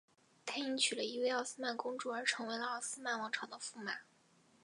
[0.47, 3.97] 他因娶了一位奥斯曼公主而成为了奥斯曼王朝的驸马。